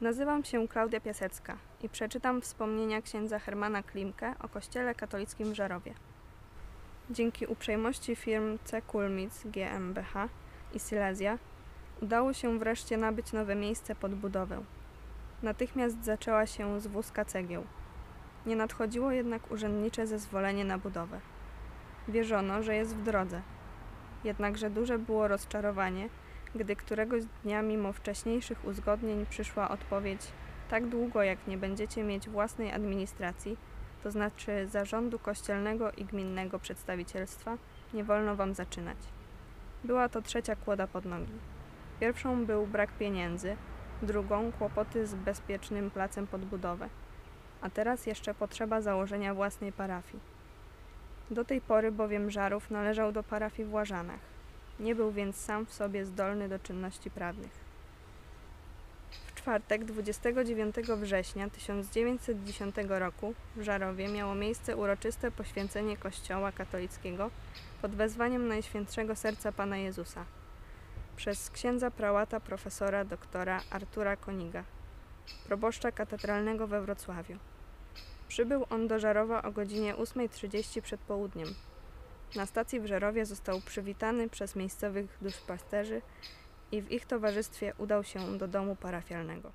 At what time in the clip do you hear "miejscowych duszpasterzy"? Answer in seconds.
84.56-86.02